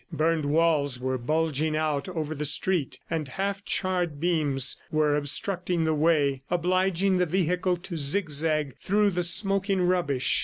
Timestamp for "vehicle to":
7.27-7.97